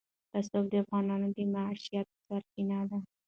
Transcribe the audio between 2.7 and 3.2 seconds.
ده.